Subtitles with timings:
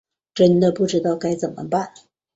[0.33, 1.93] 真的不知道该怎么办